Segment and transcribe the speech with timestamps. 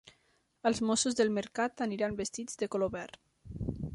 [0.69, 3.21] Els mossos del mercat aniran vestits de color verd.